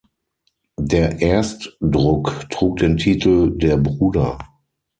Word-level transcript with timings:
Der 0.79 1.21
Erstdruck 1.21 2.49
trug 2.49 2.77
den 2.77 2.97
Titel 2.97 3.55
»Der 3.55 3.77
Bruder. 3.77 4.39